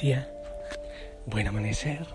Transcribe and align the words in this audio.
día, 0.00 0.32
buen 1.26 1.46
amanecer. 1.46 2.06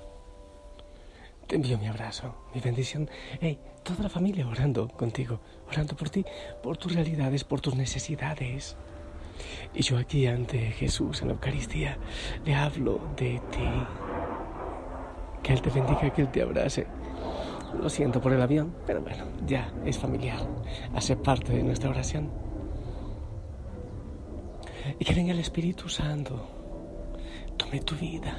Te 1.45 1.55
envío 1.55 1.77
mi 1.77 1.87
abrazo, 1.87 2.35
mi 2.53 2.59
bendición. 2.59 3.07
Hey, 3.39 3.59
toda 3.83 4.03
la 4.03 4.09
familia 4.09 4.47
orando 4.47 4.87
contigo, 4.87 5.39
orando 5.69 5.95
por 5.95 6.09
ti, 6.09 6.25
por 6.63 6.77
tus 6.77 6.95
realidades, 6.95 7.43
por 7.43 7.61
tus 7.61 7.75
necesidades. 7.75 8.75
Y 9.75 9.83
yo 9.83 9.99
aquí 9.99 10.25
ante 10.25 10.71
Jesús 10.71 11.21
en 11.21 11.27
la 11.27 11.33
Eucaristía 11.35 11.99
le 12.43 12.55
hablo 12.55 12.99
de 13.15 13.39
ti. 13.51 13.69
Que 15.43 15.53
Él 15.53 15.61
te 15.61 15.69
bendiga, 15.69 16.11
que 16.11 16.21
Él 16.23 16.31
te 16.31 16.41
abrace. 16.41 16.87
Lo 17.79 17.87
siento 17.89 18.19
por 18.19 18.33
el 18.33 18.41
avión, 18.41 18.73
pero 18.87 19.01
bueno, 19.01 19.25
ya 19.45 19.71
es 19.85 19.99
familiar. 19.99 20.39
Hace 20.95 21.15
parte 21.15 21.53
de 21.53 21.61
nuestra 21.61 21.91
oración. 21.91 22.31
Y 24.97 25.05
que 25.05 25.13
venga 25.13 25.33
el 25.33 25.39
Espíritu 25.39 25.87
Santo. 25.87 26.54
Tome 27.57 27.79
tu 27.81 27.95
vida. 27.95 28.33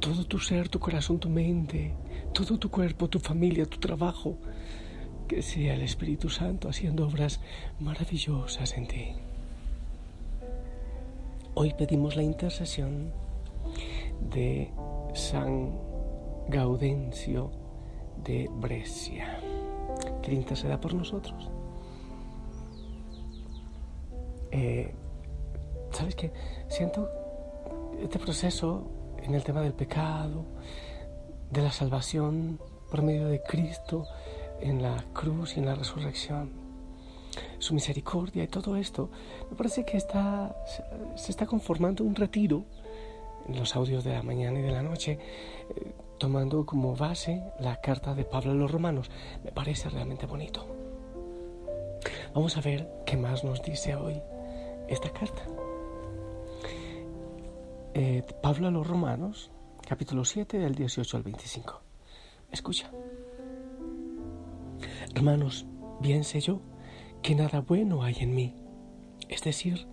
Todo 0.00 0.24
tu 0.24 0.38
ser, 0.38 0.68
tu 0.68 0.78
corazón, 0.78 1.18
tu 1.18 1.28
mente, 1.28 1.94
todo 2.32 2.58
tu 2.58 2.70
cuerpo, 2.70 3.08
tu 3.08 3.18
familia, 3.18 3.66
tu 3.66 3.78
trabajo. 3.78 4.38
Que 5.28 5.42
sea 5.42 5.74
el 5.74 5.82
Espíritu 5.82 6.28
Santo 6.28 6.68
haciendo 6.68 7.06
obras 7.06 7.40
maravillosas 7.80 8.76
en 8.76 8.86
ti. 8.86 9.14
Hoy 11.54 11.72
pedimos 11.78 12.16
la 12.16 12.22
intercesión 12.22 13.12
de 14.20 14.70
San 15.14 15.72
Gaudencio 16.48 17.50
de 18.22 18.50
Brescia, 18.52 19.40
que 20.22 20.34
interceda 20.34 20.80
por 20.80 20.94
nosotros. 20.94 21.48
Eh, 24.50 24.94
¿Sabes 25.90 26.14
qué? 26.16 26.32
Siento 26.68 27.08
este 28.02 28.18
proceso 28.18 28.90
en 29.22 29.34
el 29.34 29.42
tema 29.42 29.60
del 29.60 29.74
pecado, 29.74 30.44
de 31.50 31.62
la 31.62 31.72
salvación 31.72 32.60
por 32.90 33.02
medio 33.02 33.26
de 33.28 33.42
Cristo 33.42 34.06
en 34.60 34.82
la 34.82 35.04
cruz 35.12 35.56
y 35.56 35.60
en 35.60 35.66
la 35.66 35.74
resurrección, 35.74 36.52
su 37.58 37.74
misericordia 37.74 38.44
y 38.44 38.48
todo 38.48 38.76
esto, 38.76 39.10
me 39.50 39.56
parece 39.56 39.84
que 39.84 39.96
está, 39.96 40.54
se 41.16 41.30
está 41.30 41.46
conformando 41.46 42.04
un 42.04 42.14
retiro 42.14 42.64
en 43.48 43.58
los 43.58 43.74
audios 43.76 44.04
de 44.04 44.12
la 44.12 44.22
mañana 44.22 44.58
y 44.60 44.62
de 44.62 44.70
la 44.70 44.82
noche, 44.82 45.18
eh, 45.68 45.92
tomando 46.18 46.64
como 46.64 46.96
base 46.96 47.42
la 47.58 47.80
carta 47.80 48.14
de 48.14 48.24
Pablo 48.24 48.52
a 48.52 48.54
los 48.54 48.70
romanos. 48.70 49.10
Me 49.42 49.52
parece 49.52 49.88
realmente 49.88 50.26
bonito. 50.26 50.66
Vamos 52.34 52.56
a 52.56 52.60
ver 52.60 52.88
qué 53.06 53.16
más 53.16 53.44
nos 53.44 53.62
dice 53.62 53.94
hoy 53.94 54.20
esta 54.88 55.10
carta. 55.10 55.42
Eh, 57.96 58.24
Pablo 58.42 58.66
a 58.66 58.70
los 58.72 58.84
romanos, 58.84 59.52
capítulo 59.86 60.24
7, 60.24 60.58
del 60.58 60.74
18 60.74 61.16
al 61.16 61.22
25. 61.22 61.80
Escucha. 62.50 62.90
Hermanos, 65.14 65.64
bien 66.00 66.24
sé 66.24 66.40
yo 66.40 66.60
que 67.22 67.36
nada 67.36 67.60
bueno 67.60 68.02
hay 68.02 68.16
en 68.18 68.34
mí, 68.34 68.52
es 69.28 69.42
decir, 69.42 69.86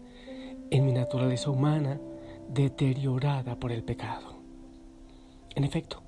en 0.71 0.83
mi 0.83 0.93
naturaleza 0.93 1.51
humana 1.51 2.01
deteriorada 2.49 3.59
por 3.59 3.71
el 3.71 3.83
pecado. 3.83 4.41
En 5.53 5.63
efecto, 5.63 6.01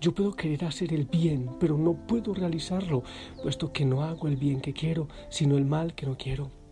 yo 0.00 0.14
puedo 0.14 0.32
querer 0.32 0.64
hacer 0.64 0.94
el 0.94 1.04
bien, 1.04 1.50
pero 1.60 1.76
no 1.76 2.06
puedo 2.06 2.32
realizarlo, 2.32 3.02
puesto 3.42 3.70
que 3.70 3.84
no 3.84 4.02
hago 4.02 4.28
el 4.28 4.36
bien 4.36 4.62
que 4.62 4.72
quiero, 4.72 5.08
sino 5.28 5.58
el 5.58 5.66
mal 5.66 5.94
que 5.94 6.06
no 6.06 6.16
quiero. 6.16 6.63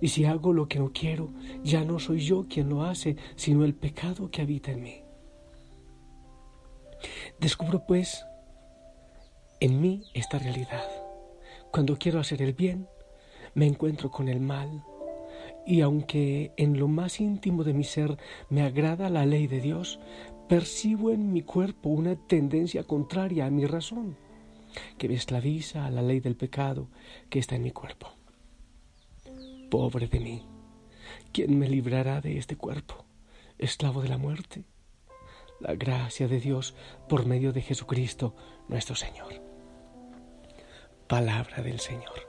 Y 0.00 0.08
si 0.08 0.24
hago 0.24 0.52
lo 0.52 0.68
que 0.68 0.78
no 0.78 0.92
quiero, 0.92 1.32
ya 1.62 1.84
no 1.84 1.98
soy 1.98 2.20
yo 2.20 2.46
quien 2.48 2.68
lo 2.68 2.82
hace, 2.84 3.16
sino 3.36 3.64
el 3.64 3.74
pecado 3.74 4.30
que 4.30 4.42
habita 4.42 4.70
en 4.70 4.82
mí. 4.82 5.02
Descubro 7.40 7.84
pues 7.86 8.24
en 9.60 9.80
mí 9.80 10.02
esta 10.14 10.38
realidad. 10.38 10.84
Cuando 11.72 11.98
quiero 11.98 12.20
hacer 12.20 12.42
el 12.42 12.52
bien, 12.52 12.88
me 13.54 13.66
encuentro 13.66 14.10
con 14.10 14.28
el 14.28 14.40
mal. 14.40 14.84
Y 15.66 15.80
aunque 15.82 16.52
en 16.56 16.78
lo 16.78 16.88
más 16.88 17.20
íntimo 17.20 17.64
de 17.64 17.74
mi 17.74 17.84
ser 17.84 18.16
me 18.48 18.62
agrada 18.62 19.10
la 19.10 19.26
ley 19.26 19.46
de 19.46 19.60
Dios, 19.60 20.00
percibo 20.48 21.10
en 21.10 21.32
mi 21.32 21.42
cuerpo 21.42 21.90
una 21.90 22.16
tendencia 22.16 22.84
contraria 22.84 23.46
a 23.46 23.50
mi 23.50 23.66
razón, 23.66 24.16
que 24.96 25.08
me 25.08 25.14
esclaviza 25.14 25.84
a 25.84 25.90
la 25.90 26.02
ley 26.02 26.20
del 26.20 26.36
pecado 26.36 26.88
que 27.28 27.38
está 27.38 27.56
en 27.56 27.62
mi 27.62 27.70
cuerpo. 27.70 28.17
Pobre 29.70 30.08
de 30.08 30.20
mí, 30.20 30.46
¿quién 31.32 31.58
me 31.58 31.68
librará 31.68 32.20
de 32.20 32.38
este 32.38 32.56
cuerpo, 32.56 33.04
esclavo 33.58 34.02
de 34.02 34.08
la 34.08 34.18
muerte? 34.18 34.64
La 35.60 35.74
gracia 35.74 36.28
de 36.28 36.40
Dios 36.40 36.74
por 37.08 37.26
medio 37.26 37.52
de 37.52 37.62
Jesucristo 37.62 38.34
nuestro 38.68 38.94
Señor. 38.94 39.42
Palabra 41.06 41.62
del 41.62 41.80
Señor. 41.80 42.28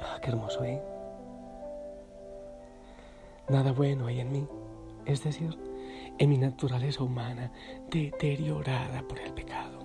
Ah, 0.00 0.18
qué 0.22 0.30
hermoso, 0.30 0.64
¿eh? 0.64 0.82
Nada 3.48 3.72
bueno 3.72 4.06
hay 4.06 4.20
en 4.20 4.32
mí 4.32 4.46
es 5.08 5.24
decir, 5.24 5.58
en 6.18 6.28
mi 6.28 6.36
naturaleza 6.36 7.02
humana 7.02 7.50
deteriorada 7.90 9.02
por 9.08 9.18
el 9.18 9.32
pecado. 9.32 9.78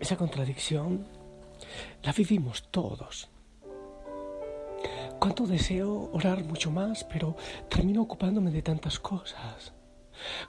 Esa 0.00 0.16
contradicción 0.16 1.06
la 2.02 2.12
vivimos 2.12 2.68
todos. 2.70 3.28
Cuánto 5.18 5.46
deseo 5.46 6.10
orar 6.12 6.44
mucho 6.44 6.70
más, 6.70 7.04
pero 7.04 7.36
termino 7.68 8.02
ocupándome 8.02 8.50
de 8.50 8.62
tantas 8.62 8.98
cosas. 8.98 9.72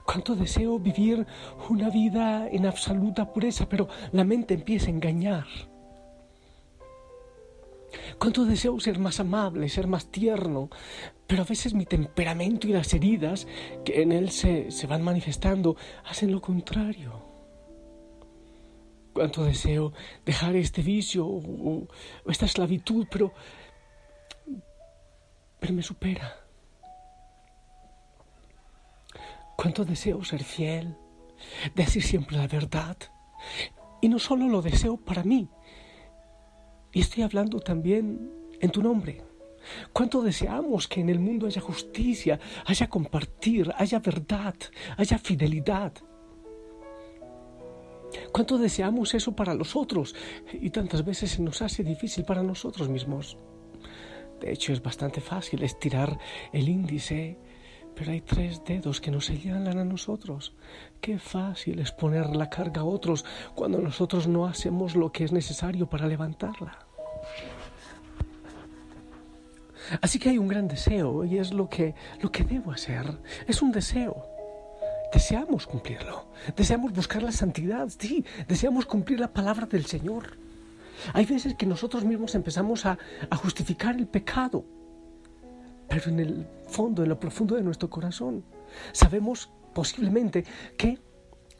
Cuánto 0.04 0.34
deseo 0.34 0.78
vivir 0.78 1.26
una 1.70 1.90
vida 1.90 2.48
en 2.48 2.66
absoluta 2.66 3.32
pureza, 3.32 3.68
pero 3.68 3.88
la 4.12 4.24
mente 4.24 4.54
empieza 4.54 4.86
a 4.86 4.90
engañar. 4.90 5.46
Cuánto 8.18 8.44
deseo 8.44 8.78
ser 8.80 8.98
más 8.98 9.20
amable, 9.20 9.68
ser 9.68 9.86
más 9.86 10.10
tierno, 10.10 10.70
pero 11.26 11.42
a 11.42 11.46
veces 11.46 11.74
mi 11.74 11.86
temperamento 11.86 12.66
y 12.66 12.72
las 12.72 12.92
heridas 12.94 13.46
que 13.84 14.02
en 14.02 14.12
él 14.12 14.30
se, 14.30 14.68
van 14.86 15.02
manifestando 15.02 15.76
hacen 16.04 16.32
lo 16.32 16.40
contrario. 16.40 17.35
Cuánto 19.16 19.44
deseo 19.44 19.94
dejar 20.26 20.56
este 20.56 20.82
vicio 20.82 21.26
o, 21.26 21.88
esta 22.26 22.44
esclavitud, 22.44 23.06
pero, 23.10 23.32
pero 25.58 25.72
me 25.72 25.82
supera. 25.82 26.36
Cuánto 29.56 29.86
deseo 29.86 30.22
ser 30.22 30.44
fiel, 30.44 30.94
decir 31.74 32.02
siempre 32.02 32.36
la 32.36 32.46
verdad. 32.46 32.98
Y 34.02 34.10
no 34.10 34.18
solo 34.18 34.48
lo 34.48 34.60
deseo 34.60 34.98
para 34.98 35.24
mí, 35.24 35.48
y 36.92 37.00
estoy 37.00 37.22
hablando 37.22 37.58
también 37.60 38.30
en 38.60 38.70
tu 38.70 38.82
nombre. 38.82 39.24
¿Cuánto 39.94 40.20
deseamos 40.20 40.88
que 40.88 41.00
en 41.00 41.08
el 41.08 41.20
mundo 41.20 41.46
haya 41.46 41.62
justicia, 41.62 42.38
haya 42.66 42.86
compartir, 42.90 43.72
haya 43.78 43.98
verdad, 43.98 44.56
haya 44.98 45.16
fidelidad? 45.16 45.94
¿Cuánto 48.32 48.58
deseamos 48.58 49.14
eso 49.14 49.34
para 49.34 49.54
los 49.54 49.76
otros? 49.76 50.14
Y 50.52 50.70
tantas 50.70 51.04
veces 51.04 51.32
se 51.32 51.42
nos 51.42 51.62
hace 51.62 51.82
difícil 51.82 52.24
para 52.24 52.42
nosotros 52.42 52.88
mismos. 52.88 53.36
De 54.40 54.52
hecho, 54.52 54.72
es 54.72 54.82
bastante 54.82 55.20
fácil 55.20 55.62
estirar 55.62 56.18
el 56.52 56.68
índice, 56.68 57.38
pero 57.94 58.12
hay 58.12 58.20
tres 58.20 58.62
dedos 58.64 59.00
que 59.00 59.10
nos 59.10 59.26
señalan 59.26 59.78
a 59.78 59.84
nosotros. 59.84 60.54
Qué 61.00 61.18
fácil 61.18 61.78
es 61.78 61.92
poner 61.92 62.36
la 62.36 62.50
carga 62.50 62.82
a 62.82 62.84
otros 62.84 63.24
cuando 63.54 63.78
nosotros 63.78 64.28
no 64.28 64.46
hacemos 64.46 64.94
lo 64.94 65.10
que 65.10 65.24
es 65.24 65.32
necesario 65.32 65.88
para 65.88 66.06
levantarla. 66.06 66.78
Así 70.00 70.18
que 70.18 70.30
hay 70.30 70.38
un 70.38 70.48
gran 70.48 70.68
deseo 70.68 71.24
y 71.24 71.38
es 71.38 71.52
lo 71.52 71.68
que, 71.68 71.94
lo 72.20 72.30
que 72.30 72.44
debo 72.44 72.72
hacer. 72.72 73.18
Es 73.46 73.62
un 73.62 73.72
deseo. 73.72 74.35
Deseamos 75.16 75.66
cumplirlo. 75.66 76.26
Deseamos 76.54 76.92
buscar 76.92 77.22
la 77.22 77.32
santidad. 77.32 77.88
Sí, 77.88 78.22
deseamos 78.46 78.84
cumplir 78.84 79.18
la 79.18 79.32
palabra 79.32 79.64
del 79.64 79.86
Señor. 79.86 80.36
Hay 81.14 81.24
veces 81.24 81.54
que 81.54 81.64
nosotros 81.64 82.04
mismos 82.04 82.34
empezamos 82.34 82.84
a, 82.84 82.98
a 83.30 83.36
justificar 83.36 83.96
el 83.96 84.06
pecado. 84.08 84.66
Pero 85.88 86.10
en 86.10 86.20
el 86.20 86.46
fondo, 86.68 87.02
en 87.02 87.08
lo 87.08 87.18
profundo 87.18 87.54
de 87.54 87.62
nuestro 87.62 87.88
corazón, 87.88 88.44
sabemos 88.92 89.48
posiblemente 89.72 90.44
que 90.76 90.98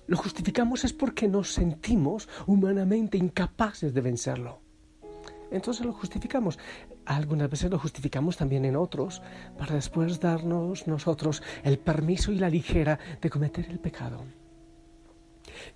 lo 0.06 0.18
justificamos 0.18 0.84
es 0.84 0.92
porque 0.92 1.26
nos 1.26 1.50
sentimos 1.54 2.28
humanamente 2.46 3.16
incapaces 3.16 3.94
de 3.94 4.00
vencerlo 4.02 4.60
entonces 5.50 5.84
lo 5.84 5.92
justificamos. 5.92 6.58
Algunas 7.06 7.48
veces 7.48 7.70
lo 7.70 7.78
justificamos 7.78 8.36
también 8.36 8.64
en 8.64 8.76
otros 8.76 9.22
para 9.56 9.74
después 9.74 10.18
darnos 10.18 10.86
nosotros 10.88 11.42
el 11.62 11.78
permiso 11.78 12.32
y 12.32 12.38
la 12.38 12.50
ligera 12.50 12.98
de 13.20 13.30
cometer 13.30 13.66
el 13.70 13.78
pecado. 13.78 14.24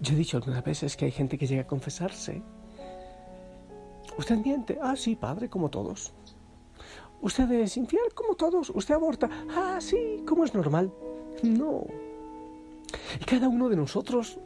Yo 0.00 0.14
he 0.14 0.16
dicho 0.16 0.36
algunas 0.36 0.64
veces 0.64 0.96
que 0.96 1.04
hay 1.04 1.12
gente 1.12 1.38
que 1.38 1.46
llega 1.46 1.62
a 1.62 1.66
confesarse. 1.66 2.42
Usted 4.18 4.36
miente. 4.38 4.78
Ah, 4.82 4.96
sí, 4.96 5.14
padre, 5.14 5.48
como 5.48 5.70
todos. 5.70 6.12
Usted 7.22 7.50
es 7.52 7.76
infiel 7.76 8.12
como 8.14 8.34
todos, 8.34 8.70
usted 8.70 8.94
aborta. 8.94 9.28
Ah, 9.50 9.78
sí, 9.80 10.22
como 10.26 10.44
es 10.44 10.54
normal. 10.54 10.92
No. 11.42 11.86
Y 13.20 13.24
cada 13.24 13.48
uno 13.48 13.68
de 13.68 13.76
nosotros, 13.76 14.38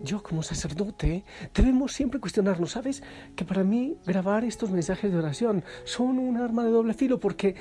yo 0.00 0.22
como 0.22 0.42
sacerdote, 0.42 1.24
debemos 1.54 1.92
siempre 1.92 2.20
cuestionarnos. 2.20 2.72
¿Sabes? 2.72 3.02
Que 3.34 3.44
para 3.44 3.64
mí 3.64 3.96
grabar 4.06 4.44
estos 4.44 4.70
mensajes 4.70 5.10
de 5.10 5.18
oración 5.18 5.64
son 5.84 6.18
un 6.18 6.36
arma 6.36 6.64
de 6.64 6.70
doble 6.70 6.94
filo 6.94 7.20
porque 7.20 7.54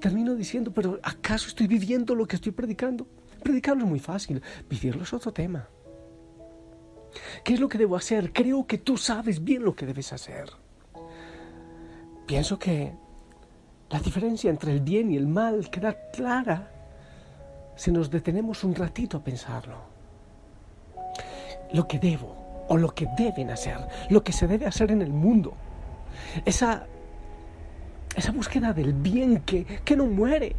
termino 0.00 0.34
diciendo, 0.34 0.72
pero 0.72 1.00
¿acaso 1.02 1.48
estoy 1.48 1.66
viviendo 1.66 2.14
lo 2.14 2.26
que 2.26 2.36
estoy 2.36 2.52
predicando? 2.52 3.06
Predicarlo 3.42 3.84
es 3.84 3.88
muy 3.88 4.00
fácil, 4.00 4.42
vivirlo 4.68 5.02
es 5.02 5.12
otro 5.12 5.32
tema. 5.32 5.68
¿Qué 7.44 7.54
es 7.54 7.60
lo 7.60 7.68
que 7.68 7.78
debo 7.78 7.96
hacer? 7.96 8.32
Creo 8.32 8.66
que 8.66 8.78
tú 8.78 8.96
sabes 8.96 9.42
bien 9.42 9.64
lo 9.64 9.74
que 9.74 9.86
debes 9.86 10.12
hacer. 10.12 10.50
Pienso 12.26 12.58
que 12.58 12.92
la 13.90 14.00
diferencia 14.00 14.50
entre 14.50 14.72
el 14.72 14.80
bien 14.80 15.10
y 15.10 15.16
el 15.16 15.26
mal 15.26 15.70
queda 15.70 16.10
clara 16.10 16.70
si 17.76 17.90
nos 17.90 18.10
detenemos 18.10 18.64
un 18.64 18.74
ratito 18.74 19.18
a 19.18 19.24
pensarlo. 19.24 19.93
Lo 21.74 21.86
que 21.88 21.98
debo 21.98 22.64
o 22.68 22.76
lo 22.76 22.94
que 22.94 23.08
deben 23.18 23.50
hacer, 23.50 23.76
lo 24.08 24.22
que 24.22 24.32
se 24.32 24.46
debe 24.46 24.66
hacer 24.66 24.90
en 24.92 25.02
el 25.02 25.12
mundo, 25.12 25.54
esa, 26.44 26.86
esa 28.16 28.30
búsqueda 28.30 28.72
del 28.72 28.92
bien 28.92 29.40
que, 29.40 29.64
que 29.64 29.96
no 29.96 30.06
muere, 30.06 30.54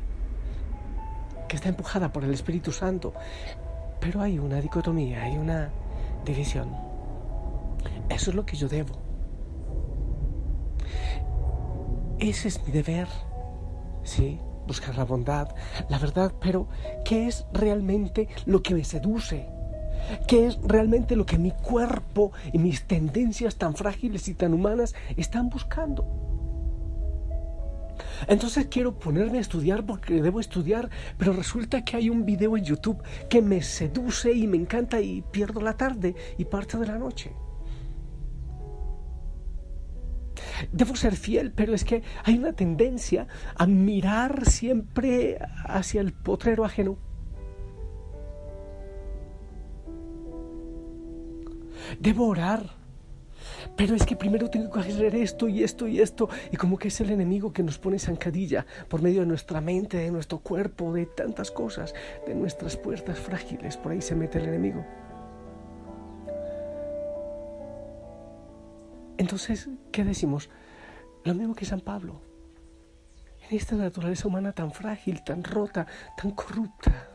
que 1.47 1.55
está 1.55 1.69
empujada 1.69 2.11
por 2.11 2.25
el 2.25 2.33
Espíritu 2.33 2.71
Santo. 2.71 3.13
Pero 4.01 4.21
hay 4.21 4.37
una 4.37 4.59
dicotomía, 4.59 5.23
hay 5.23 5.37
una 5.37 5.69
división. 6.25 6.69
Eso 8.09 8.31
es 8.31 8.35
lo 8.35 8.45
que 8.45 8.57
yo 8.57 8.67
debo. 8.67 8.95
Ese 12.19 12.49
es 12.49 12.61
mi 12.65 12.73
deber, 12.73 13.07
sí, 14.03 14.37
buscar 14.67 14.97
la 14.97 15.05
bondad, 15.05 15.49
la 15.89 15.97
verdad, 15.97 16.33
pero 16.41 16.67
¿qué 17.05 17.27
es 17.27 17.45
realmente 17.53 18.27
lo 18.45 18.61
que 18.61 18.73
me 18.73 18.83
seduce? 18.83 19.54
¿Qué 20.27 20.47
es 20.47 20.59
realmente 20.63 21.15
lo 21.15 21.25
que 21.25 21.37
mi 21.37 21.51
cuerpo 21.51 22.31
y 22.53 22.59
mis 22.59 22.83
tendencias 22.85 23.55
tan 23.55 23.75
frágiles 23.75 24.27
y 24.27 24.33
tan 24.33 24.53
humanas 24.53 24.95
están 25.17 25.49
buscando? 25.49 26.25
Entonces 28.27 28.67
quiero 28.69 28.97
ponerme 28.97 29.37
a 29.37 29.41
estudiar 29.41 29.85
porque 29.85 30.21
debo 30.21 30.39
estudiar, 30.39 30.89
pero 31.17 31.33
resulta 31.33 31.83
que 31.83 31.97
hay 31.97 32.09
un 32.09 32.25
video 32.25 32.57
en 32.57 32.63
YouTube 32.63 33.01
que 33.29 33.41
me 33.41 33.61
seduce 33.61 34.33
y 34.33 34.47
me 34.47 34.57
encanta 34.57 35.01
y 35.01 35.21
pierdo 35.21 35.61
la 35.61 35.77
tarde 35.77 36.15
y 36.37 36.45
parte 36.45 36.77
de 36.77 36.87
la 36.87 36.97
noche. 36.97 37.33
Debo 40.71 40.95
ser 40.95 41.15
fiel, 41.15 41.51
pero 41.51 41.73
es 41.73 41.83
que 41.83 42.03
hay 42.23 42.37
una 42.37 42.53
tendencia 42.53 43.27
a 43.55 43.65
mirar 43.65 44.49
siempre 44.49 45.37
hacia 45.65 46.01
el 46.01 46.13
potrero 46.13 46.65
ajeno. 46.65 46.97
Debo 51.99 52.27
orar, 52.27 52.69
pero 53.75 53.95
es 53.95 54.05
que 54.05 54.15
primero 54.15 54.49
tengo 54.49 54.71
que 54.71 54.79
hacer 54.79 55.15
esto 55.15 55.47
y 55.47 55.63
esto 55.63 55.87
y 55.87 55.99
esto, 55.99 56.29
y 56.51 56.57
como 56.57 56.77
que 56.77 56.87
es 56.87 57.01
el 57.01 57.11
enemigo 57.11 57.51
que 57.51 57.63
nos 57.63 57.77
pone 57.77 57.99
zancadilla 57.99 58.65
por 58.89 59.01
medio 59.01 59.21
de 59.21 59.27
nuestra 59.27 59.61
mente, 59.61 59.97
de 59.97 60.11
nuestro 60.11 60.39
cuerpo, 60.39 60.93
de 60.93 61.05
tantas 61.05 61.51
cosas, 61.51 61.93
de 62.25 62.35
nuestras 62.35 62.77
puertas 62.77 63.19
frágiles, 63.19 63.77
por 63.77 63.91
ahí 63.91 64.01
se 64.01 64.15
mete 64.15 64.39
el 64.39 64.45
enemigo. 64.45 64.85
Entonces, 69.17 69.69
¿qué 69.91 70.03
decimos? 70.03 70.49
Lo 71.23 71.33
mismo 71.33 71.55
que 71.55 71.65
San 71.65 71.81
Pablo. 71.81 72.21
En 73.49 73.57
esta 73.57 73.75
naturaleza 73.75 74.27
humana 74.27 74.51
tan 74.51 74.71
frágil, 74.71 75.23
tan 75.23 75.43
rota, 75.43 75.85
tan 76.17 76.31
corrupta, 76.31 77.09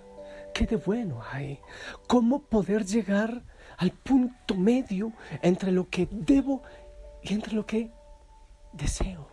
¿qué 0.55 0.67
de 0.67 0.77
bueno 0.77 1.21
hay? 1.31 1.59
¿Cómo 2.07 2.43
poder 2.43 2.85
llegar 2.85 3.45
al 3.81 3.93
punto 3.93 4.55
medio 4.55 5.13
entre 5.41 5.73
lo 5.73 5.89
que 5.89 6.07
debo 6.11 6.63
y 7.23 7.33
entre 7.33 7.55
lo 7.55 7.65
que 7.65 7.91
deseo? 8.75 9.27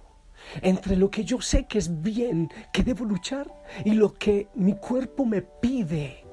Entre 0.62 0.96
lo 0.96 1.12
que 1.12 1.26
yo 1.26 1.42
sé 1.42 1.66
que 1.66 1.78
es 1.78 2.02
bien, 2.02 2.50
que 2.72 2.82
debo 2.82 3.04
luchar, 3.04 3.54
y 3.84 3.92
lo 3.92 4.14
que 4.14 4.48
mi 4.56 4.74
cuerpo 4.76 5.26
me 5.26 5.42
pide. 5.42 6.24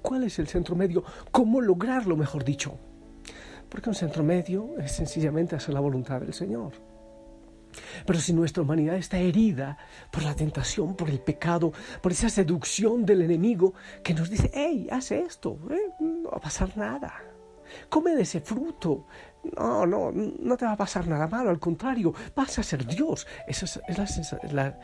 ¿Cuál 0.00 0.24
es 0.24 0.38
el 0.38 0.48
centro 0.48 0.74
medio? 0.74 1.04
¿Cómo 1.30 1.60
lograrlo, 1.60 2.16
mejor 2.16 2.42
dicho? 2.42 2.78
Porque 3.68 3.90
un 3.90 3.94
centro 3.94 4.24
medio 4.24 4.78
es 4.78 4.92
sencillamente 4.92 5.56
hacer 5.56 5.74
la 5.74 5.80
voluntad 5.80 6.22
del 6.22 6.32
Señor. 6.32 6.72
Pero 8.06 8.18
si 8.20 8.32
nuestra 8.32 8.62
humanidad 8.62 8.96
está 8.96 9.18
herida 9.18 9.76
por 10.10 10.22
la 10.22 10.34
tentación, 10.34 10.94
por 10.94 11.10
el 11.10 11.20
pecado, 11.20 11.72
por 12.00 12.12
esa 12.12 12.28
seducción 12.28 13.04
del 13.04 13.22
enemigo 13.22 13.74
que 14.02 14.14
nos 14.14 14.30
dice, 14.30 14.50
hey, 14.54 14.88
haz 14.90 15.10
esto, 15.12 15.58
eh, 15.70 15.92
no 16.00 16.30
va 16.30 16.38
a 16.38 16.40
pasar 16.40 16.76
nada. 16.76 17.14
Come 17.88 18.14
de 18.14 18.22
ese 18.22 18.40
fruto. 18.40 19.06
No, 19.56 19.84
no, 19.86 20.10
no 20.12 20.56
te 20.56 20.64
va 20.64 20.72
a 20.72 20.76
pasar 20.76 21.06
nada 21.06 21.26
malo, 21.26 21.50
al 21.50 21.58
contrario, 21.58 22.14
vas 22.34 22.58
a 22.58 22.62
ser 22.62 22.86
Dios. 22.86 23.26
Esa 23.46 23.66
es, 23.66 24.52
la, 24.52 24.78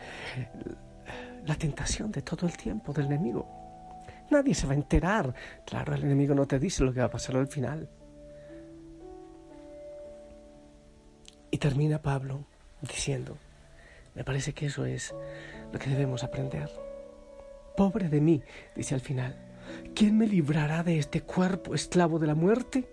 la 1.47 1.55
tentación 1.55 2.11
de 2.11 2.23
todo 2.23 2.47
el 2.47 2.57
tiempo 2.57 2.93
del 2.93 3.07
enemigo. 3.07 3.49
Nadie 4.31 4.55
se 4.55 4.67
va 4.67 4.73
a 4.73 4.77
enterar. 4.77 5.35
Claro, 5.65 5.95
el 5.95 6.05
enemigo 6.05 6.35
no 6.35 6.47
te 6.47 6.59
dice 6.59 6.85
lo 6.85 6.93
que 6.93 7.01
va 7.01 7.07
a 7.07 7.11
pasar 7.11 7.37
al 7.37 7.49
final. 7.49 7.89
Y 11.51 11.59
termina 11.59 12.01
Pablo 12.01 12.47
diciendo, 12.83 13.37
me 14.15 14.25
parece 14.25 14.53
que 14.53 14.67
eso 14.67 14.85
es 14.85 15.15
lo 15.73 15.79
que 15.79 15.91
debemos 15.91 16.25
aprender. 16.25 16.71
Pobre 17.77 18.09
de 18.09 18.21
mí, 18.21 18.43
dice 18.75 18.95
al 18.95 19.01
final, 19.01 19.37
¿quién 19.95 20.19
me 20.19 20.27
librará 20.27 20.83
de 20.83 20.99
este 20.99 21.23
cuerpo 21.23 21.75
esclavo 21.75 22.19
de 22.19 22.27
la 22.27 22.35
muerte? 22.35 22.89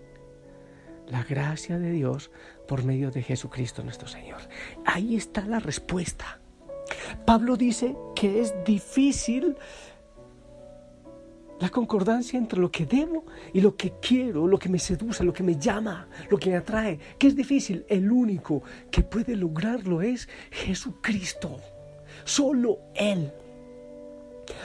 La 1.07 1.23
gracia 1.23 1.79
de 1.79 1.91
Dios 1.91 2.31
por 2.67 2.83
medio 2.83 3.11
de 3.11 3.23
Jesucristo 3.23 3.83
nuestro 3.83 4.07
Señor. 4.07 4.41
Ahí 4.85 5.15
está 5.15 5.45
la 5.45 5.59
respuesta. 5.59 6.39
Pablo 7.25 7.57
dice 7.57 7.95
que 8.15 8.41
es 8.41 8.53
difícil 8.65 9.57
la 11.59 11.69
concordancia 11.69 12.37
entre 12.37 12.59
lo 12.59 12.71
que 12.71 12.85
debo 12.85 13.25
y 13.53 13.61
lo 13.61 13.75
que 13.75 13.93
quiero, 13.99 14.47
lo 14.47 14.59
que 14.59 14.69
me 14.69 14.79
seduce, 14.79 15.23
lo 15.23 15.33
que 15.33 15.43
me 15.43 15.57
llama, 15.57 16.07
lo 16.29 16.37
que 16.37 16.51
me 16.51 16.57
atrae, 16.57 16.99
que 17.17 17.27
es 17.27 17.35
difícil. 17.35 17.85
El 17.87 18.11
único 18.11 18.61
que 18.91 19.01
puede 19.01 19.35
lograrlo 19.35 20.01
es 20.01 20.29
Jesucristo. 20.51 21.57
Solo 22.25 22.79
Él. 22.95 23.31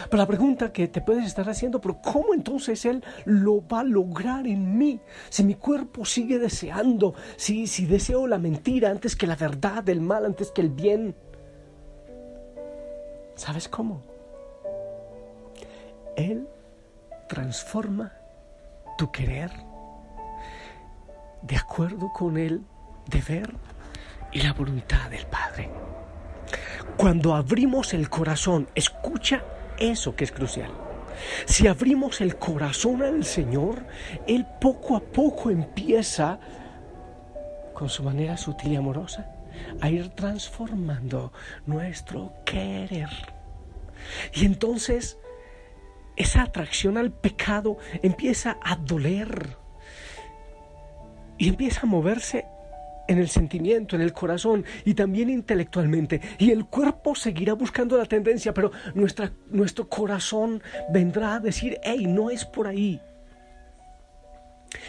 Pero 0.08 0.18
la 0.18 0.26
pregunta 0.26 0.72
que 0.72 0.86
te 0.86 1.00
puedes 1.00 1.26
estar 1.26 1.48
haciendo, 1.48 1.80
pero 1.80 2.00
¿cómo 2.00 2.34
entonces 2.34 2.84
Él 2.84 3.02
lo 3.24 3.66
va 3.66 3.80
a 3.80 3.84
lograr 3.84 4.46
en 4.46 4.78
mí? 4.78 5.00
Si 5.28 5.42
mi 5.44 5.54
cuerpo 5.54 6.04
sigue 6.04 6.38
deseando, 6.38 7.14
si, 7.36 7.66
si 7.66 7.86
deseo 7.86 8.26
la 8.26 8.38
mentira 8.38 8.90
antes 8.90 9.16
que 9.16 9.26
la 9.26 9.36
verdad, 9.36 9.88
el 9.88 10.00
mal 10.00 10.24
antes 10.24 10.50
que 10.52 10.60
el 10.60 10.70
bien. 10.70 11.16
¿Sabes 13.34 13.66
cómo? 13.66 14.11
Transforma 17.32 18.12
tu 18.98 19.10
querer 19.10 19.50
de 21.40 21.56
acuerdo 21.56 22.12
con 22.12 22.36
el 22.36 22.60
deber 23.06 23.54
y 24.32 24.42
la 24.42 24.52
voluntad 24.52 25.08
del 25.08 25.24
Padre. 25.24 25.70
Cuando 26.98 27.34
abrimos 27.34 27.94
el 27.94 28.10
corazón, 28.10 28.68
escucha 28.74 29.42
eso 29.78 30.14
que 30.14 30.24
es 30.24 30.32
crucial. 30.32 30.70
Si 31.46 31.66
abrimos 31.66 32.20
el 32.20 32.36
corazón 32.36 33.02
al 33.02 33.24
Señor, 33.24 33.86
Él 34.26 34.46
poco 34.60 34.94
a 34.94 35.00
poco 35.00 35.48
empieza, 35.48 36.38
con 37.72 37.88
su 37.88 38.02
manera 38.02 38.36
sutil 38.36 38.74
y 38.74 38.76
amorosa, 38.76 39.26
a 39.80 39.88
ir 39.88 40.10
transformando 40.10 41.32
nuestro 41.64 42.34
querer. 42.44 43.08
Y 44.34 44.44
entonces 44.44 45.16
esa 46.16 46.42
atracción 46.42 46.98
al 46.98 47.10
pecado 47.10 47.78
empieza 48.02 48.58
a 48.62 48.76
doler 48.76 49.56
y 51.38 51.48
empieza 51.48 51.80
a 51.82 51.86
moverse 51.86 52.46
en 53.08 53.18
el 53.18 53.28
sentimiento, 53.28 53.96
en 53.96 54.02
el 54.02 54.12
corazón 54.12 54.64
y 54.84 54.94
también 54.94 55.28
intelectualmente. 55.28 56.20
Y 56.38 56.50
el 56.50 56.66
cuerpo 56.66 57.14
seguirá 57.14 57.54
buscando 57.54 57.96
la 57.96 58.06
tendencia, 58.06 58.54
pero 58.54 58.70
nuestra, 58.94 59.32
nuestro 59.50 59.88
corazón 59.88 60.62
vendrá 60.90 61.34
a 61.34 61.40
decir, 61.40 61.78
hey, 61.82 62.06
no 62.06 62.30
es 62.30 62.44
por 62.44 62.66
ahí. 62.66 63.00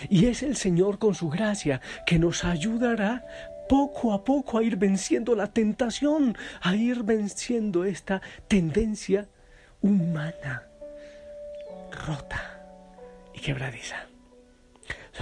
Y 0.09 0.27
es 0.27 0.43
el 0.43 0.55
Señor 0.55 0.99
con 0.99 1.15
su 1.15 1.29
gracia 1.29 1.81
que 2.05 2.19
nos 2.19 2.45
ayudará 2.45 3.25
poco 3.67 4.13
a 4.13 4.23
poco 4.23 4.57
a 4.57 4.63
ir 4.63 4.77
venciendo 4.77 5.35
la 5.35 5.47
tentación, 5.47 6.37
a 6.61 6.75
ir 6.75 7.03
venciendo 7.03 7.83
esta 7.83 8.21
tendencia 8.47 9.27
humana 9.81 10.63
rota 11.93 12.61
y 13.33 13.39
quebradiza. 13.39 14.07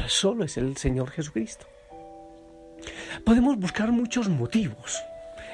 solo 0.07 0.45
es 0.45 0.57
el 0.57 0.77
Señor 0.77 1.11
Jesucristo. 1.11 1.67
Podemos 3.25 3.57
buscar 3.57 3.91
muchos 3.91 4.29
motivos. 4.29 5.01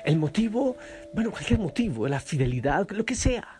El 0.05 0.17
motivo, 0.17 0.77
bueno, 1.13 1.31
cualquier 1.31 1.59
motivo, 1.59 2.07
la 2.07 2.19
fidelidad, 2.19 2.89
lo 2.91 3.05
que 3.05 3.15
sea. 3.15 3.59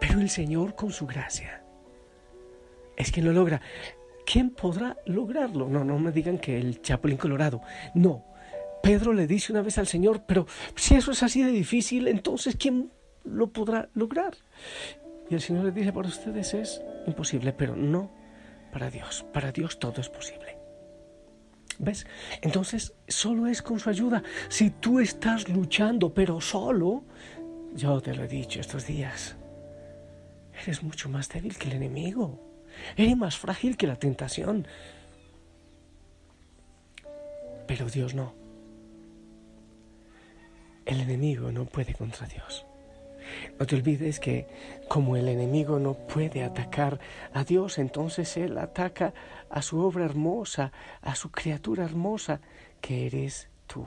Pero 0.00 0.20
el 0.20 0.30
Señor 0.30 0.74
con 0.74 0.90
su 0.92 1.06
gracia 1.06 1.62
es 2.96 3.12
quien 3.12 3.26
lo 3.26 3.32
logra. 3.32 3.60
¿Quién 4.24 4.50
podrá 4.50 4.96
lograrlo? 5.06 5.68
No, 5.68 5.84
no 5.84 5.98
me 5.98 6.12
digan 6.12 6.38
que 6.38 6.58
el 6.58 6.82
Chapulín 6.82 7.16
Colorado. 7.16 7.62
No. 7.94 8.24
Pedro 8.82 9.12
le 9.12 9.26
dice 9.26 9.52
una 9.52 9.62
vez 9.62 9.78
al 9.78 9.86
Señor, 9.86 10.24
pero 10.26 10.46
si 10.74 10.94
eso 10.94 11.12
es 11.12 11.22
así 11.22 11.42
de 11.42 11.50
difícil, 11.50 12.08
entonces 12.08 12.56
¿quién 12.56 12.90
lo 13.24 13.50
podrá 13.50 13.88
lograr? 13.94 14.34
Y 15.30 15.34
el 15.34 15.40
Señor 15.40 15.64
le 15.64 15.72
dice, 15.72 15.92
para 15.92 16.08
ustedes 16.08 16.54
es 16.54 16.82
imposible, 17.06 17.52
pero 17.52 17.76
no 17.76 18.10
para 18.72 18.90
Dios. 18.90 19.24
Para 19.32 19.52
Dios 19.52 19.78
todo 19.78 20.00
es 20.00 20.08
posible. 20.08 20.58
¿Ves? 21.78 22.06
Entonces, 22.42 22.94
solo 23.06 23.46
es 23.46 23.62
con 23.62 23.78
su 23.78 23.88
ayuda. 23.88 24.22
Si 24.48 24.70
tú 24.70 24.98
estás 25.00 25.48
luchando, 25.48 26.12
pero 26.12 26.40
solo, 26.40 27.04
yo 27.74 28.00
te 28.00 28.14
lo 28.14 28.24
he 28.24 28.28
dicho 28.28 28.60
estos 28.60 28.86
días, 28.86 29.36
eres 30.60 30.82
mucho 30.82 31.08
más 31.08 31.28
débil 31.28 31.56
que 31.56 31.68
el 31.68 31.74
enemigo. 31.74 32.40
Eres 32.96 33.16
más 33.16 33.36
frágil 33.36 33.76
que 33.76 33.86
la 33.86 33.96
tentación. 33.96 34.66
Pero 37.66 37.86
Dios 37.86 38.14
no. 38.14 38.34
El 40.84 41.00
enemigo 41.00 41.52
no 41.52 41.66
puede 41.66 41.94
contra 41.94 42.26
Dios. 42.26 42.67
No 43.58 43.66
te 43.66 43.76
olvides 43.76 44.20
que 44.20 44.46
como 44.88 45.16
el 45.16 45.28
enemigo 45.28 45.78
no 45.78 45.94
puede 45.94 46.44
atacar 46.44 46.98
a 47.32 47.44
Dios, 47.44 47.78
entonces 47.78 48.36
Él 48.36 48.58
ataca 48.58 49.12
a 49.50 49.62
su 49.62 49.80
obra 49.80 50.04
hermosa, 50.04 50.72
a 51.02 51.14
su 51.14 51.30
criatura 51.30 51.84
hermosa, 51.84 52.40
que 52.80 53.06
eres 53.06 53.48
tú. 53.66 53.86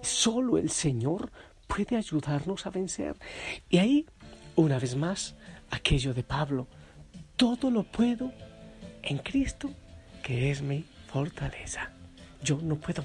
Solo 0.00 0.58
el 0.58 0.70
Señor 0.70 1.30
puede 1.66 1.96
ayudarnos 1.96 2.66
a 2.66 2.70
vencer. 2.70 3.16
Y 3.70 3.78
ahí, 3.78 4.06
una 4.56 4.78
vez 4.78 4.96
más, 4.96 5.34
aquello 5.70 6.12
de 6.14 6.22
Pablo, 6.22 6.66
todo 7.36 7.70
lo 7.70 7.84
puedo 7.84 8.32
en 9.02 9.18
Cristo, 9.18 9.70
que 10.22 10.50
es 10.50 10.62
mi 10.62 10.84
fortaleza. 11.08 11.90
Yo 12.42 12.58
no 12.62 12.76
puedo, 12.76 13.04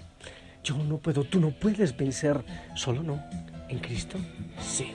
yo 0.64 0.78
no 0.78 0.98
puedo, 0.98 1.24
tú 1.24 1.40
no 1.40 1.52
puedes 1.52 1.96
vencer, 1.96 2.44
solo 2.76 3.04
no. 3.04 3.24
En 3.70 3.80
Cristo, 3.80 4.18
sí. 4.62 4.94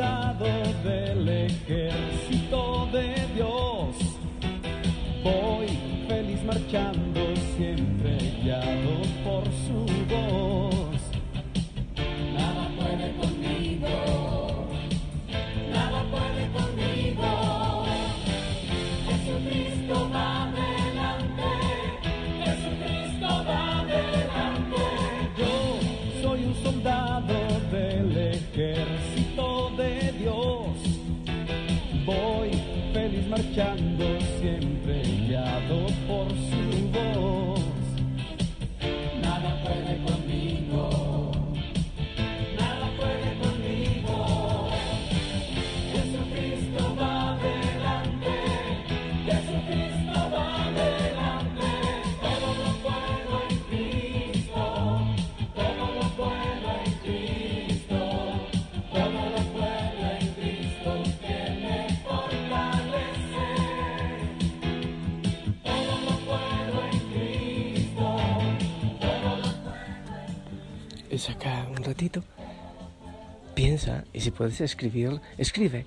saca 0.00 0.29
ratito, 72.00 72.24
piensa 73.54 74.04
y 74.14 74.20
si 74.20 74.30
puedes 74.30 74.58
escribir, 74.62 75.20
escribe 75.36 75.84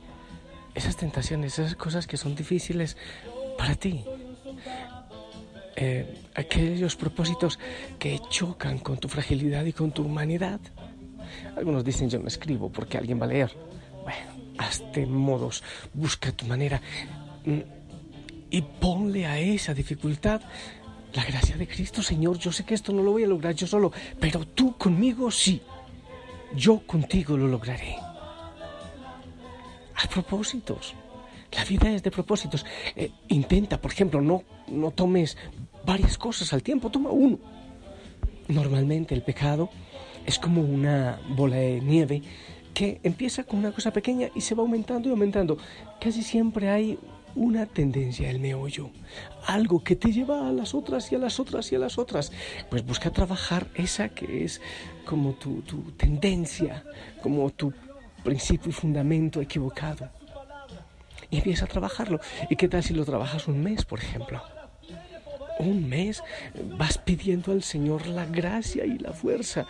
esas 0.75 0.95
tentaciones, 0.95 1.57
esas 1.57 1.75
cosas 1.75 2.05
que 2.05 2.17
son 2.17 2.35
difíciles 2.35 2.97
para 3.57 3.73
ti. 3.73 4.05
Eh, 5.75 6.05
aquellos 6.35 6.95
propósitos 6.95 7.57
que 7.97 8.19
chocan 8.29 8.77
con 8.77 8.97
tu 8.97 9.07
fragilidad 9.07 9.65
y 9.65 9.73
con 9.73 9.91
tu 9.91 10.03
humanidad. 10.03 10.59
Algunos 11.57 11.83
dicen 11.83 12.11
yo 12.11 12.19
no 12.19 12.27
escribo 12.27 12.71
porque 12.71 12.99
alguien 12.99 13.19
va 13.19 13.25
a 13.25 13.29
leer. 13.29 13.51
Bueno, 14.03 14.53
hazte 14.59 15.07
modos, 15.07 15.63
busca 15.95 16.31
tu 16.31 16.45
manera 16.45 16.79
mm, 17.43 17.59
y 18.51 18.61
ponle 18.61 19.25
a 19.25 19.39
esa 19.39 19.73
dificultad 19.73 20.41
la 21.13 21.25
gracia 21.25 21.57
de 21.57 21.67
Cristo, 21.67 22.01
Señor, 22.01 22.37
yo 22.37 22.51
sé 22.51 22.65
que 22.65 22.73
esto 22.73 22.91
no 22.91 23.01
lo 23.01 23.11
voy 23.11 23.23
a 23.23 23.27
lograr 23.27 23.55
yo 23.55 23.67
solo, 23.67 23.91
pero 24.19 24.45
tú 24.45 24.77
conmigo 24.77 25.31
sí. 25.31 25.61
Yo 26.55 26.79
contigo 26.85 27.37
lo 27.37 27.47
lograré. 27.47 27.95
Haz 29.95 30.07
propósitos. 30.07 30.95
La 31.51 31.63
vida 31.65 31.89
es 31.91 32.03
de 32.03 32.11
propósitos. 32.11 32.65
Eh, 32.95 33.11
intenta, 33.27 33.79
por 33.79 33.91
ejemplo, 33.91 34.21
no, 34.21 34.43
no 34.67 34.91
tomes 34.91 35.37
varias 35.85 36.17
cosas 36.17 36.53
al 36.53 36.63
tiempo, 36.63 36.89
toma 36.89 37.11
uno. 37.11 37.39
Normalmente 38.47 39.13
el 39.13 39.23
pecado 39.23 39.69
es 40.25 40.39
como 40.39 40.61
una 40.61 41.19
bola 41.29 41.57
de 41.57 41.81
nieve 41.81 42.21
que 42.73 42.99
empieza 43.03 43.43
con 43.43 43.59
una 43.59 43.71
cosa 43.71 43.91
pequeña 43.91 44.29
y 44.33 44.41
se 44.41 44.55
va 44.55 44.61
aumentando 44.61 45.07
y 45.09 45.11
aumentando. 45.11 45.57
Casi 45.99 46.23
siempre 46.23 46.69
hay 46.69 46.97
una 47.35 47.65
tendencia, 47.65 48.29
el 48.29 48.39
meollo, 48.39 48.91
algo 49.45 49.83
que 49.83 49.95
te 49.95 50.11
lleva 50.11 50.47
a 50.47 50.51
las 50.51 50.73
otras 50.73 51.11
y 51.11 51.15
a 51.15 51.19
las 51.19 51.39
otras 51.39 51.71
y 51.71 51.75
a 51.75 51.79
las 51.79 51.97
otras. 51.97 52.31
Pues 52.69 52.85
busca 52.85 53.11
trabajar 53.11 53.67
esa 53.75 54.09
que 54.09 54.43
es 54.43 54.61
como 55.05 55.33
tu, 55.33 55.61
tu 55.61 55.91
tendencia, 55.91 56.83
como 57.21 57.49
tu 57.49 57.73
principio 58.23 58.69
y 58.69 58.73
fundamento 58.73 59.41
equivocado. 59.41 60.09
Y 61.29 61.37
empieza 61.37 61.65
a 61.65 61.67
trabajarlo. 61.67 62.19
¿Y 62.49 62.55
qué 62.55 62.67
tal 62.67 62.83
si 62.83 62.93
lo 62.93 63.05
trabajas 63.05 63.47
un 63.47 63.61
mes, 63.63 63.85
por 63.85 63.99
ejemplo? 63.99 64.41
Un 65.59 65.89
mes 65.89 66.23
vas 66.77 66.97
pidiendo 66.97 67.51
al 67.51 67.63
Señor 67.63 68.07
la 68.07 68.25
gracia 68.25 68.85
y 68.85 68.97
la 68.99 69.13
fuerza. 69.13 69.65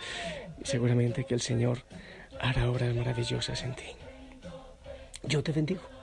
Y 0.62 0.66
seguramente 0.66 1.24
que 1.24 1.34
el 1.34 1.40
Señor 1.40 1.84
hará 2.40 2.70
obras 2.70 2.94
maravillosas 2.94 3.62
en 3.62 3.74
ti. 3.74 3.84
Yo 5.22 5.42
te 5.42 5.52
bendigo. 5.52 5.93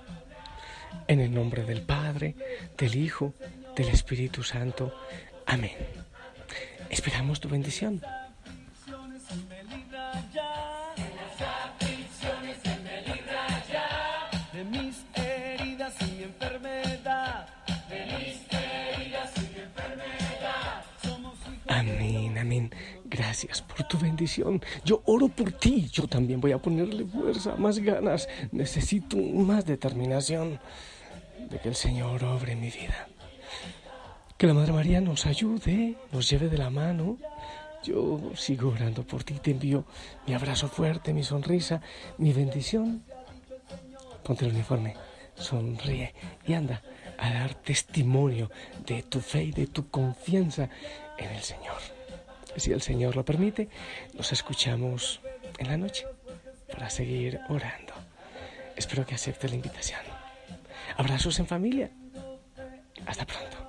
En 1.11 1.19
el 1.19 1.33
nombre 1.33 1.65
del 1.65 1.81
Padre, 1.81 2.35
del 2.77 2.95
Hijo, 2.95 3.33
del 3.75 3.89
Espíritu 3.89 4.43
Santo. 4.43 4.95
Amén. 5.45 5.75
Esperamos 6.89 7.41
tu 7.41 7.49
bendición. 7.49 8.01
Amén, 21.67 22.37
amén. 22.37 22.71
Gracias 23.03 23.61
por 23.61 23.85
tu 23.85 23.97
bendición. 23.99 24.61
Yo 24.85 25.01
oro 25.05 25.27
por 25.27 25.51
ti. 25.51 25.89
Yo 25.91 26.07
también 26.07 26.39
voy 26.39 26.53
a 26.53 26.57
ponerle 26.57 27.03
fuerza, 27.03 27.57
más 27.57 27.79
ganas. 27.79 28.29
Necesito 28.53 29.17
más 29.17 29.65
determinación 29.65 30.57
de 31.51 31.59
que 31.59 31.69
el 31.69 31.75
Señor 31.75 32.23
obre 32.23 32.55
mi 32.55 32.71
vida. 32.71 33.07
Que 34.37 34.47
la 34.47 34.53
Madre 34.53 34.71
María 34.71 35.01
nos 35.01 35.25
ayude, 35.25 35.97
nos 36.11 36.29
lleve 36.29 36.49
de 36.49 36.57
la 36.57 36.71
mano 36.71 37.17
Yo 37.83 38.31
sigo 38.35 38.69
orando 38.69 39.05
por 39.05 39.23
ti, 39.23 39.35
te 39.35 39.51
envío 39.51 39.85
mi 40.25 40.33
abrazo 40.33 40.67
fuerte, 40.67 41.13
mi 41.13 41.23
sonrisa, 41.23 41.81
mi 42.17 42.31
bendición. 42.31 43.03
Ponte 44.23 44.45
el 44.45 44.51
uniforme, 44.51 44.95
sonríe 45.35 46.13
y 46.47 46.53
anda 46.53 46.81
a 47.17 47.33
dar 47.33 47.55
testimonio 47.55 48.49
de 48.85 49.03
tu 49.03 49.19
fe 49.19 49.43
y 49.45 49.51
de 49.51 49.67
tu 49.67 49.89
confianza 49.89 50.69
en 51.17 51.29
el 51.31 51.41
Señor. 51.41 51.81
Si 52.55 52.71
el 52.71 52.81
Señor 52.81 53.15
lo 53.15 53.25
permite, 53.25 53.67
nos 54.13 54.31
escuchamos 54.31 55.21
en 55.57 55.67
la 55.67 55.77
noche 55.77 56.05
para 56.71 56.89
seguir 56.89 57.39
orando. 57.49 57.93
Espero 58.75 59.05
que 59.05 59.15
acepte 59.15 59.49
la 59.49 59.55
invitación. 59.55 60.20
Abrazos 61.01 61.39
en 61.39 61.47
familia. 61.47 61.89
Hasta 63.07 63.25
pronto. 63.25 63.60